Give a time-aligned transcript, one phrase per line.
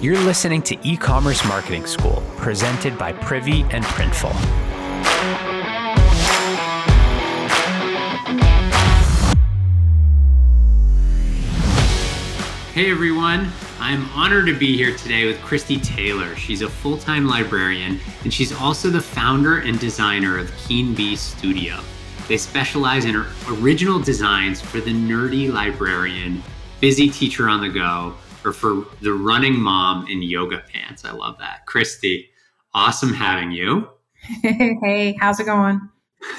[0.00, 4.32] You're listening to E Commerce Marketing School, presented by Privy and Printful.
[12.72, 16.34] Hey everyone, I'm honored to be here today with Christy Taylor.
[16.34, 21.14] She's a full time librarian and she's also the founder and designer of Keen Bee
[21.14, 21.78] Studio.
[22.26, 26.42] They specialize in original designs for the nerdy librarian,
[26.80, 28.14] busy teacher on the go,
[28.44, 31.04] or for the running mom in yoga pants.
[31.04, 31.66] I love that.
[31.66, 32.30] Christy,
[32.74, 33.88] awesome having you.
[34.42, 35.80] hey, how's it going?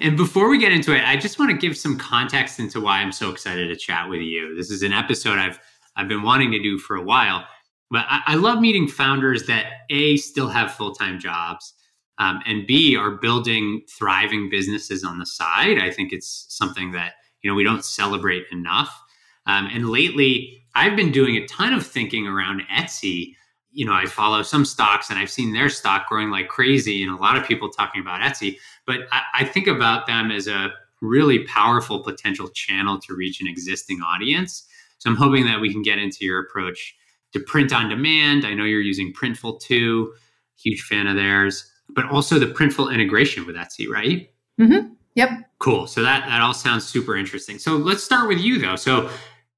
[0.00, 2.98] and before we get into it, I just want to give some context into why
[2.98, 4.54] I'm so excited to chat with you.
[4.54, 5.58] This is an episode I've
[5.96, 7.44] I've been wanting to do for a while,
[7.90, 11.72] but I, I love meeting founders that a still have full time jobs,
[12.18, 15.78] um, and b are building thriving businesses on the side.
[15.78, 19.00] I think it's something that you know we don't celebrate enough.
[19.46, 23.34] Um, and lately, I've been doing a ton of thinking around Etsy.
[23.72, 27.12] You know, I follow some stocks and I've seen their stock growing like crazy, and
[27.12, 28.56] a lot of people talking about Etsy.
[28.86, 33.48] But I, I think about them as a really powerful potential channel to reach an
[33.48, 34.66] existing audience.
[34.98, 36.94] So I'm hoping that we can get into your approach
[37.32, 38.46] to print on demand.
[38.46, 40.14] I know you're using Printful too,
[40.56, 44.30] huge fan of theirs, but also the Printful integration with Etsy, right?
[44.60, 44.94] Mm-hmm.
[45.16, 45.30] Yep.
[45.58, 45.86] Cool.
[45.86, 47.58] So that that all sounds super interesting.
[47.58, 48.76] So let's start with you though.
[48.76, 49.10] So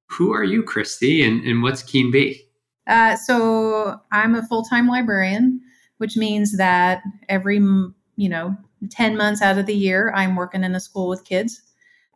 [0.06, 2.42] who are you, Christy, and, and what's Keen Bee?
[2.86, 5.60] Uh, so I'm a full time librarian,
[5.98, 8.56] which means that every you know
[8.90, 11.62] ten months out of the year I'm working in a school with kids,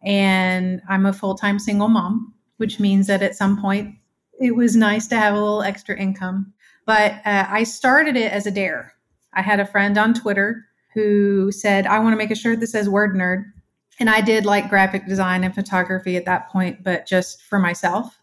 [0.03, 3.97] and I'm a full time single mom, which means that at some point
[4.41, 6.53] it was nice to have a little extra income.
[6.87, 8.95] But uh, I started it as a dare.
[9.33, 12.69] I had a friend on Twitter who said, "I want to make a shirt that
[12.69, 13.45] says Word Nerd."
[14.01, 18.19] And I did like graphic design and photography at that point, but just for myself.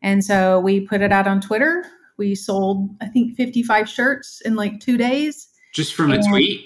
[0.00, 1.84] And so we put it out on Twitter.
[2.16, 5.48] We sold, I think, 55 shirts in like two days.
[5.74, 6.60] Just from and, a tweet?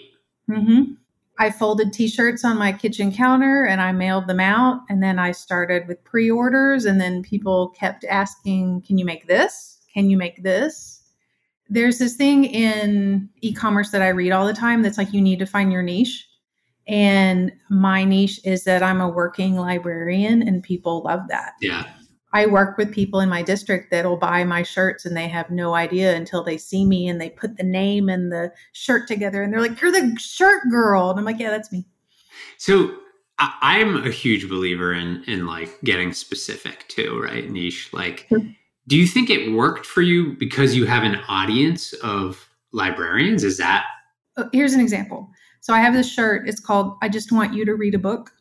[0.48, 0.92] Mm-hmm.
[1.38, 4.82] I folded t shirts on my kitchen counter and I mailed them out.
[4.88, 6.84] And then I started with pre orders.
[6.84, 9.78] And then people kept asking, Can you make this?
[9.92, 11.00] Can you make this?
[11.68, 15.20] There's this thing in e commerce that I read all the time that's like, you
[15.20, 16.28] need to find your niche.
[16.88, 21.52] And my niche is that I'm a working librarian and people love that.
[21.60, 21.86] Yeah.
[22.34, 25.74] I work with people in my district that'll buy my shirts and they have no
[25.74, 29.52] idea until they see me and they put the name and the shirt together and
[29.52, 31.10] they're like, You're the shirt girl.
[31.10, 31.84] And I'm like, Yeah, that's me.
[32.56, 32.96] So
[33.38, 37.50] I'm a huge believer in in like getting specific too, right?
[37.50, 37.90] Niche.
[37.92, 38.28] Like,
[38.88, 43.44] do you think it worked for you because you have an audience of librarians?
[43.44, 43.84] Is that
[44.36, 45.28] uh, here's an example.
[45.62, 46.48] So I have this shirt.
[46.48, 48.32] It's called I Just Want You to Read a Book.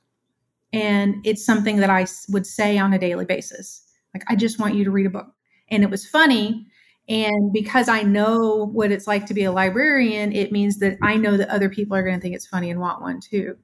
[0.74, 3.84] And it's something that I would say on a daily basis.
[4.14, 5.28] Like, I just want you to read a book.
[5.70, 6.66] And it was funny.
[7.08, 11.16] And because I know what it's like to be a librarian, it means that I
[11.16, 13.56] know that other people are going to think it's funny and want one too.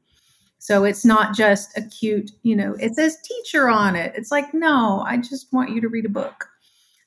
[0.60, 4.14] So it's not just a cute, you know, it says teacher on it.
[4.16, 6.50] It's like, no, I just want you to read a book.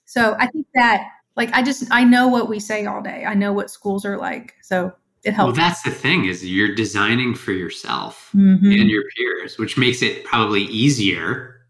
[0.04, 1.06] So I think that,
[1.36, 3.24] like, I just, I know what we say all day.
[3.24, 4.54] I know what schools are like.
[4.62, 4.92] So
[5.24, 5.56] it helps.
[5.56, 8.70] Well, that's the thing is you're designing for yourself mm-hmm.
[8.70, 11.66] and your peers, which makes it probably easier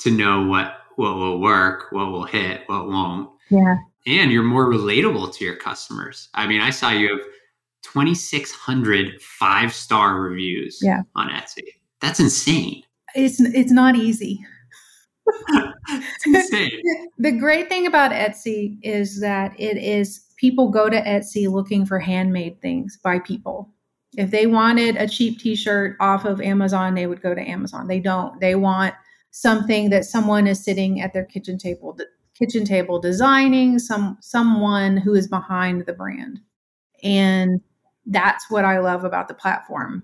[0.00, 3.30] to know what what will work, what will hit, what won't.
[3.50, 3.76] Yeah.
[4.06, 6.28] And you're more relatable to your customers.
[6.34, 7.24] I mean, I saw you have
[7.82, 11.02] 2,600 five star reviews yeah.
[11.14, 11.64] on Etsy.
[12.00, 12.82] That's insane.
[13.14, 14.44] It's it's not easy.
[15.88, 16.80] it's insane.
[17.18, 22.00] the great thing about Etsy is that it is people go to Etsy looking for
[22.00, 23.70] handmade things by people.
[24.16, 27.86] If they wanted a cheap t-shirt off of Amazon, they would go to Amazon.
[27.86, 28.40] They don't.
[28.40, 28.92] They want
[29.30, 31.96] something that someone is sitting at their kitchen table
[32.34, 36.40] kitchen table designing, some someone who is behind the brand.
[37.04, 37.60] And
[38.06, 40.02] that's what I love about the platform.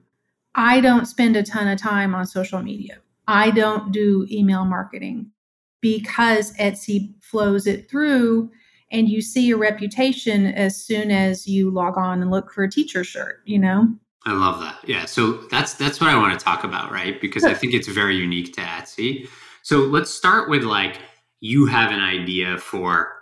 [0.54, 2.98] I don't spend a ton of time on social media.
[3.26, 5.32] I don't do email marketing
[5.80, 8.50] because Etsy flows it through
[8.90, 12.70] and you see your reputation as soon as you log on and look for a
[12.70, 13.88] teacher shirt you know?
[14.26, 14.76] I love that.
[14.86, 17.20] Yeah so that's that's what i want to talk about right?
[17.20, 19.28] Because i think it's very unique to etsy.
[19.62, 20.98] So let's start with like
[21.40, 23.12] you have an idea for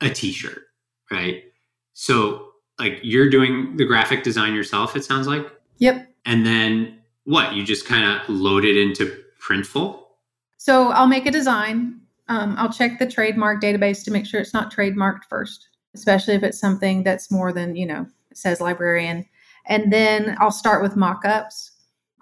[0.00, 0.62] a t-shirt
[1.10, 1.42] right?
[1.92, 5.46] So like you're doing the graphic design yourself it sounds like?
[5.78, 6.08] Yep.
[6.24, 10.00] And then what you just kind of load it into printful?
[10.56, 14.54] So i'll make a design um, I'll check the trademark database to make sure it's
[14.54, 19.26] not trademarked first, especially if it's something that's more than, you know, says librarian.
[19.66, 21.72] And then I'll start with mock ups.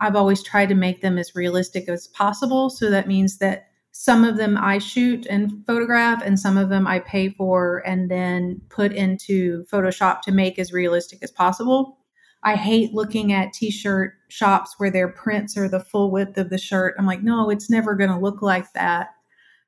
[0.01, 2.71] I've always tried to make them as realistic as possible.
[2.71, 6.87] So that means that some of them I shoot and photograph, and some of them
[6.87, 11.99] I pay for and then put into Photoshop to make as realistic as possible.
[12.43, 16.51] I hate looking at t shirt shops where their prints are the full width of
[16.51, 16.97] the shirt.
[16.99, 19.11] I'm like, no, it's never going to look like that.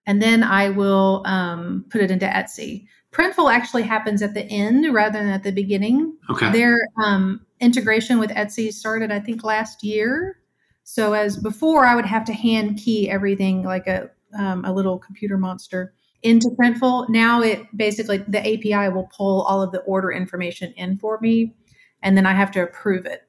[0.06, 2.86] And then I will um, put it into Etsy.
[3.12, 6.16] Printful actually happens at the end rather than at the beginning.
[6.30, 6.50] Okay.
[6.52, 10.40] Their um, integration with Etsy started, I think, last year.
[10.82, 14.98] So as before, I would have to hand key everything like a um, a little
[14.98, 17.08] computer monster into Printful.
[17.08, 21.54] Now it basically the API will pull all of the order information in for me,
[22.02, 23.22] and then I have to approve it.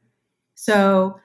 [0.56, 1.19] So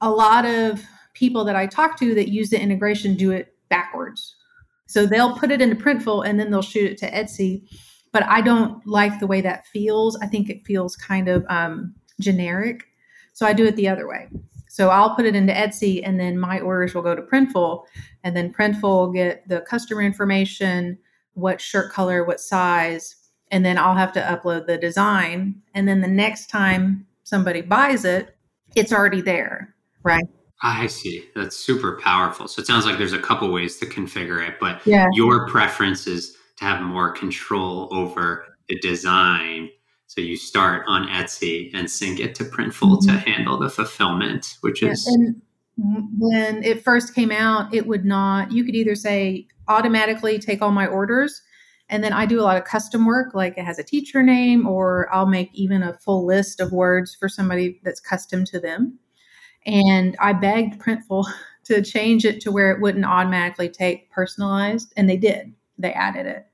[0.00, 0.82] a lot of
[1.14, 4.36] people that I talk to that use the integration do it backwards.
[4.86, 7.68] So they'll put it into Printful and then they'll shoot it to Etsy.
[8.12, 10.16] But I don't like the way that feels.
[10.20, 12.84] I think it feels kind of um, generic.
[13.32, 14.28] So I do it the other way.
[14.68, 17.84] So I'll put it into Etsy and then my orders will go to Printful
[18.24, 20.98] and then Printful will get the customer information,
[21.34, 23.16] what shirt color, what size,
[23.50, 25.62] and then I'll have to upload the design.
[25.74, 28.36] And then the next time somebody buys it,
[28.74, 30.26] it's already there, right?
[30.62, 31.24] I see.
[31.34, 32.48] That's super powerful.
[32.48, 35.06] So it sounds like there's a couple ways to configure it, but Yeah.
[35.12, 39.68] your preference is to have more control over the design.
[40.06, 43.30] So you start on Etsy and sync it to Printful to mm-hmm.
[43.30, 45.42] handle the fulfillment, which Yeah, is and
[45.76, 50.70] when it first came out, it would not, you could either say automatically take all
[50.70, 51.42] my orders.
[51.88, 54.66] And then I do a lot of custom work, like it has a teacher name,
[54.66, 58.98] or I'll make even a full list of words for somebody that's custom to them.
[59.66, 61.24] And I begged Printful
[61.64, 65.52] to change it to where it wouldn't automatically take personalized, and they did.
[65.78, 66.46] They added it.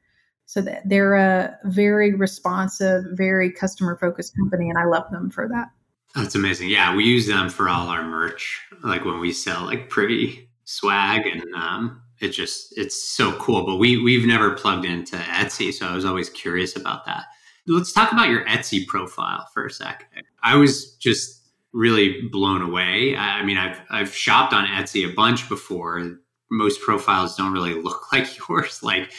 [0.47, 5.47] So that they're a very responsive, very customer focused company, and I love them for
[5.49, 5.69] that.
[6.15, 6.71] That's amazing.
[6.71, 11.27] Yeah, we use them for all our merch, like when we sell like Privy swag,
[11.27, 13.65] and um, it just it's so cool.
[13.65, 17.27] But we we've never plugged into Etsy, so I was always curious about that.
[17.69, 20.11] Let's talk about your Etsy profile for a sec.
[20.43, 21.40] I was just
[21.73, 23.15] really blown away.
[23.17, 26.19] I, I mean, I've I've shopped on Etsy a bunch before.
[26.51, 28.83] Most profiles don't really look like yours.
[28.83, 29.13] Like,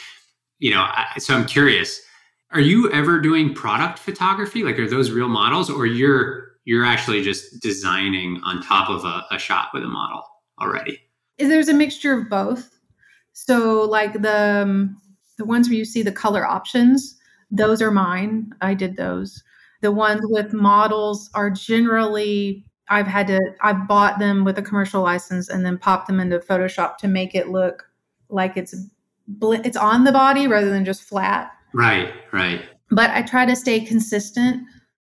[0.58, 2.00] you know, I, so I'm curious.
[2.50, 4.62] Are you ever doing product photography?
[4.62, 9.24] Like, are those real models, or you're you're actually just designing on top of a,
[9.30, 10.22] a shot with a model
[10.60, 11.00] already?
[11.38, 12.78] is there's a mixture of both.
[13.32, 14.96] So like the um,
[15.38, 17.18] the ones where you see the color options,
[17.50, 18.52] those are mine.
[18.60, 19.42] I did those.
[19.82, 25.02] The ones with models are generally I've had to I've bought them with a commercial
[25.02, 27.84] license and then popped them into Photoshop to make it look
[28.28, 28.74] like it's
[29.40, 31.52] it's on the body rather than just flat.
[31.74, 32.62] Right, right.
[32.90, 34.62] But I try to stay consistent.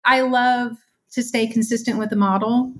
[0.04, 0.72] I love
[1.12, 2.72] to stay consistent with the model.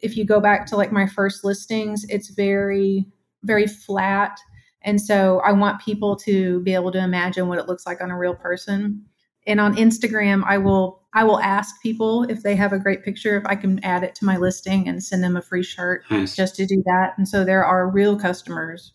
[0.00, 3.06] If you go back to like my first listings, it's very
[3.42, 4.38] very flat
[4.82, 8.10] and so I want people to be able to imagine what it looks like on
[8.10, 9.04] a real person.
[9.46, 13.36] And on Instagram, I will I will ask people if they have a great picture
[13.36, 16.36] if I can add it to my listing and send them a free shirt Nice.
[16.36, 17.14] just to do that.
[17.18, 18.92] And so there are real customers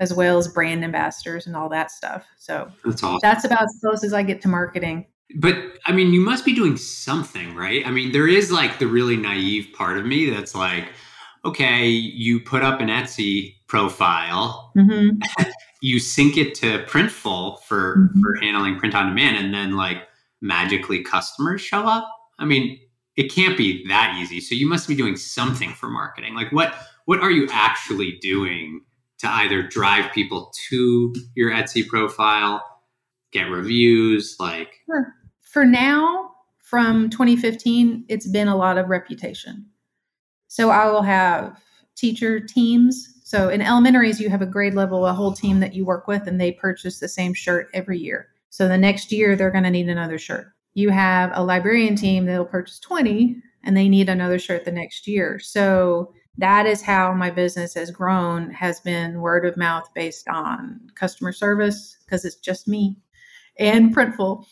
[0.00, 2.24] as well as brand ambassadors and all that stuff.
[2.38, 3.18] So That's awesome.
[3.20, 5.06] that's about as close as I get to marketing.
[5.36, 5.56] But
[5.86, 7.86] I mean, you must be doing something, right?
[7.86, 10.86] I mean, there is like the really naive part of me that's like,
[11.44, 15.08] okay, you put up an Etsy profile, hmm
[15.82, 18.20] you sync it to Printful for Mhm.
[18.20, 20.07] for handling print on demand, and then like
[20.40, 22.08] magically customers show up.
[22.38, 22.78] I mean,
[23.16, 24.40] it can't be that easy.
[24.40, 26.34] So you must be doing something for marketing.
[26.34, 26.74] Like what
[27.06, 28.82] what are you actually doing
[29.18, 32.62] to either drive people to your Etsy profile,
[33.32, 34.74] get reviews, like.
[35.40, 36.32] For now,
[36.62, 39.66] from 2015, it's been a lot of reputation.
[40.48, 41.58] So I will have
[41.96, 43.14] teacher teams.
[43.24, 46.26] So in elementaries, you have a grade level, a whole team that you work with,
[46.26, 48.28] and they purchase the same shirt every year.
[48.58, 50.48] So the next year, they're going to need another shirt.
[50.74, 55.06] You have a librarian team that'll purchase 20 and they need another shirt the next
[55.06, 55.38] year.
[55.38, 60.80] So that is how my business has grown, has been word of mouth based on
[60.96, 62.96] customer service, because it's just me
[63.60, 64.44] and Printful,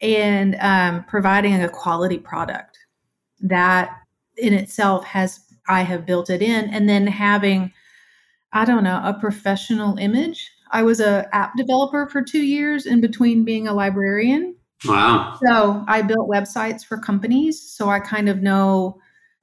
[0.00, 2.76] and um, providing a quality product
[3.42, 3.96] that
[4.38, 5.38] in itself has
[5.68, 7.72] I have built it in, and then having
[8.52, 10.50] I don't know a professional image.
[10.72, 15.38] I was a app developer for two years in between being a librarian, wow.
[15.44, 18.98] so I built websites for companies, so I kind of know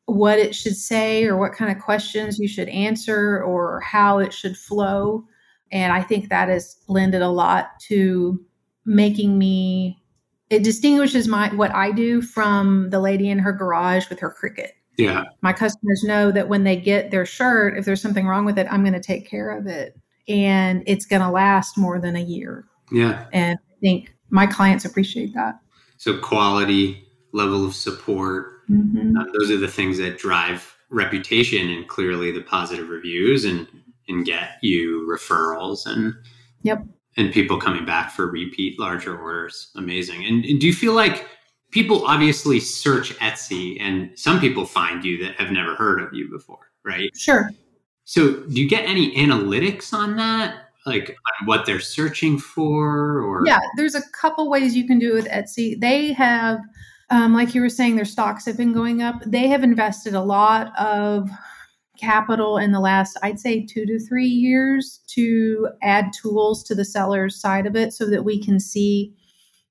[0.05, 4.33] what it should say or what kind of questions you should answer or how it
[4.33, 5.23] should flow.
[5.71, 8.43] And I think that has lended a lot to
[8.85, 10.01] making me
[10.49, 14.71] it distinguishes my what I do from the lady in her garage with her Cricut.
[14.97, 15.25] Yeah.
[15.41, 18.67] My customers know that when they get their shirt, if there's something wrong with it,
[18.69, 19.97] I'm going to take care of it.
[20.29, 22.65] And it's going to last more than a year.
[22.91, 23.25] Yeah.
[23.33, 25.59] And I think my clients appreciate that.
[25.97, 29.17] So quality, level of support, mm-hmm.
[29.17, 33.67] um, those are the things that drive reputation and clearly the positive reviews and
[34.07, 36.15] and get you referrals and
[36.63, 36.83] yep
[37.15, 41.27] and people coming back for repeat larger orders amazing and, and do you feel like
[41.71, 46.27] people obviously search etsy and some people find you that have never heard of you
[46.29, 47.51] before right sure
[48.09, 53.43] so do you get any analytics on that like on what they're searching for or
[53.45, 56.59] yeah there's a couple ways you can do it with etsy they have
[57.11, 59.23] um, like you were saying, their stocks have been going up.
[59.25, 61.29] They have invested a lot of
[61.99, 66.85] capital in the last, I'd say, two to three years to add tools to the
[66.85, 69.13] seller's side of it so that we can see,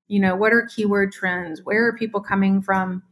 [0.08, 1.60] you know, what are keyword trends?
[1.62, 3.02] Where are people coming from?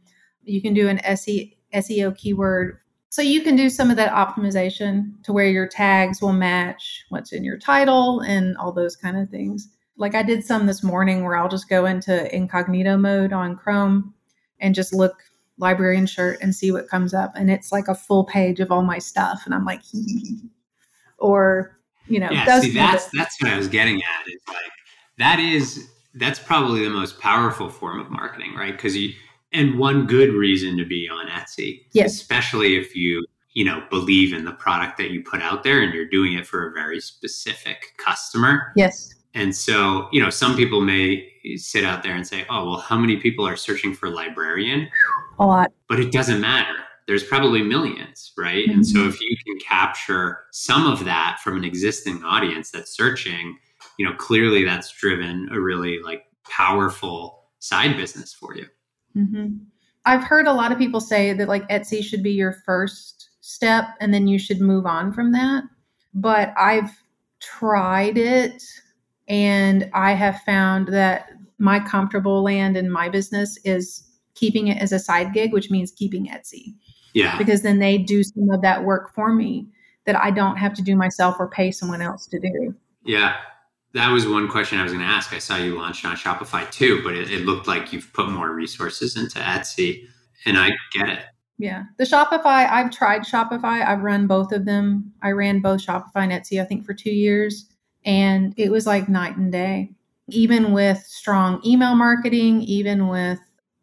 [0.43, 2.79] You can do an SEO keyword.
[3.09, 7.31] So you can do some of that optimization to where your tags will match what's
[7.31, 9.69] in your title and all those kind of things.
[9.97, 14.13] Like I did some this morning where I'll just go into incognito mode on Chrome
[14.59, 15.23] and just look
[15.57, 17.31] librarian shirt and see what comes up.
[17.35, 19.41] And it's like a full page of all my stuff.
[19.45, 19.81] And i'm like
[21.17, 24.71] or you know yeah see that's that's what i was getting at is like
[25.17, 28.73] that is that's probably the most powerful form of marketing right?
[28.73, 29.13] Because you
[29.53, 32.13] and one good reason to be on etsy yes.
[32.13, 35.93] especially if you you know believe in the product that you put out there and
[35.93, 40.81] you're doing it for a very specific customer yes and so, you know, some people
[40.81, 44.89] may sit out there and say, oh, well, how many people are searching for librarian?
[45.37, 45.71] A lot.
[45.87, 46.73] But it doesn't matter.
[47.05, 48.67] There's probably millions, right?
[48.67, 48.71] Mm-hmm.
[48.71, 49.09] And so mm-hmm.
[49.09, 53.55] if you can capture some of that from an existing audience that's searching,
[53.99, 58.65] you know, clearly that's driven a really like powerful side business for you.
[59.17, 59.55] Mm-hmm.
[60.05, 63.85] I've heard a lot of people say that like Etsy should be your first step
[63.99, 65.63] and then you should move on from that.
[66.13, 66.91] But I've
[67.39, 68.63] tried it
[69.27, 74.03] and I have found that my comfortable land in my business is
[74.35, 76.75] keeping it as a side gig, which means keeping Etsy.
[77.13, 77.37] Yeah.
[77.37, 79.67] Because then they do some of that work for me
[80.05, 82.75] that I don't have to do myself or pay someone else to do.
[83.03, 83.35] Yeah.
[83.93, 85.33] That was one question I was going to ask.
[85.33, 88.51] I saw you launched on Shopify too, but it, it looked like you've put more
[88.53, 90.03] resources into Etsy,
[90.45, 91.19] and I get it.
[91.57, 91.85] Yeah.
[91.97, 93.83] The Shopify, I've tried Shopify.
[93.85, 95.11] I've run both of them.
[95.23, 97.65] I ran both Shopify and Etsy, I think, for two years.
[98.05, 99.91] And it was like night and day,
[100.29, 103.39] even with strong email marketing, even with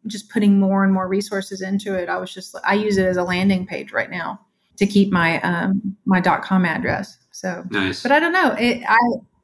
[0.07, 2.07] just putting more and more resources into it.
[2.07, 4.39] I was just, I use it as a landing page right now
[4.77, 7.17] to keep my, um, my .com address.
[7.31, 8.01] So, nice.
[8.01, 8.55] but I don't know.
[8.57, 8.99] It, I,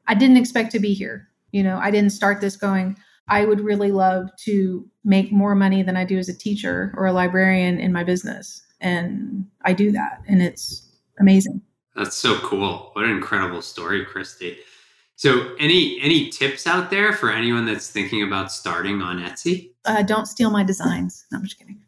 [0.08, 1.28] I didn't expect to be here.
[1.52, 2.96] You know, I didn't start this going,
[3.28, 7.06] I would really love to make more money than I do as a teacher or
[7.06, 8.62] a librarian in my business.
[8.80, 10.22] And I do that.
[10.26, 10.88] And it's
[11.20, 11.62] amazing.
[11.94, 12.90] That's so cool.
[12.94, 14.58] What an incredible story, Christy.
[15.16, 19.70] So, any any tips out there for anyone that's thinking about starting on Etsy?
[19.84, 21.26] Uh, don't steal my designs.
[21.30, 21.80] No, I'm just kidding.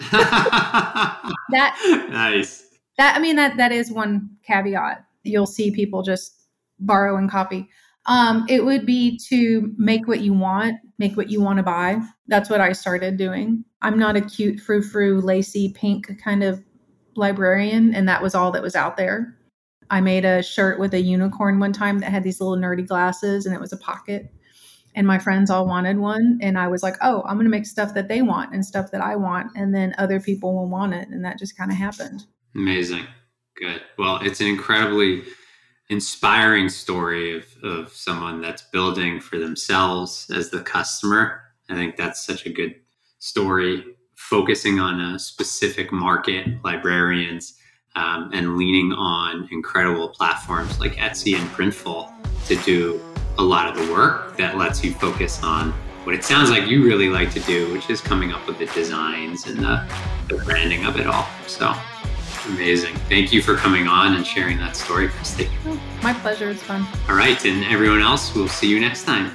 [0.10, 2.66] that nice.
[2.98, 5.04] That I mean that that is one caveat.
[5.22, 6.41] You'll see people just
[6.86, 7.68] borrow and copy.
[8.06, 12.00] Um, it would be to make what you want, make what you want to buy.
[12.26, 13.64] That's what I started doing.
[13.80, 16.62] I'm not a cute frou frou lacy pink kind of
[17.14, 19.36] librarian, and that was all that was out there.
[19.92, 23.44] I made a shirt with a unicorn one time that had these little nerdy glasses
[23.44, 24.32] and it was a pocket.
[24.94, 26.38] And my friends all wanted one.
[26.40, 28.90] And I was like, oh, I'm going to make stuff that they want and stuff
[28.92, 29.50] that I want.
[29.54, 31.08] And then other people will want it.
[31.08, 32.24] And that just kind of happened.
[32.54, 33.06] Amazing.
[33.58, 33.82] Good.
[33.98, 35.24] Well, it's an incredibly
[35.92, 41.42] inspiring story of, of someone that's building for themselves as the customer.
[41.68, 42.74] I think that's such a good
[43.18, 43.84] story,
[44.16, 47.58] focusing on a specific market, librarians
[47.94, 52.10] um, and leaning on incredible platforms like Etsy and Printful
[52.46, 52.98] to do
[53.36, 55.72] a lot of the work that lets you focus on
[56.04, 58.66] what it sounds like you really like to do, which is coming up with the
[58.66, 59.86] designs and the,
[60.28, 61.28] the branding of it all.
[61.46, 61.74] So
[62.46, 62.94] amazing.
[63.08, 65.48] Thank you for coming on and sharing that story, Christy.
[66.02, 66.50] my pleasure.
[66.50, 66.86] It's fun.
[67.08, 67.42] All right.
[67.44, 69.32] And everyone else, we'll see you next time.